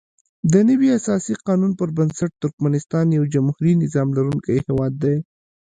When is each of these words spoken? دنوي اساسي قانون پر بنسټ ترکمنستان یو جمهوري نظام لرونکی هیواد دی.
دنوي 0.53 0.89
اساسي 0.99 1.33
قانون 1.45 1.71
پر 1.79 1.89
بنسټ 1.97 2.31
ترکمنستان 2.43 3.05
یو 3.17 3.23
جمهوري 3.33 3.73
نظام 3.83 4.07
لرونکی 4.17 4.53
هیواد 4.67 4.93
دی. 5.03 5.15